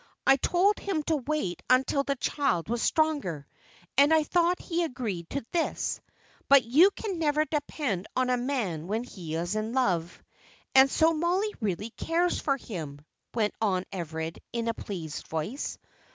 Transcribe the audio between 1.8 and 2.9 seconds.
the child was